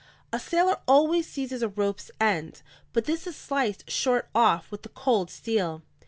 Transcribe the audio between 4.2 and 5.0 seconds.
off with the